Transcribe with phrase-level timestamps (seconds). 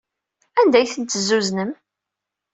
[0.59, 1.71] Anda ay tent-tezzuznem?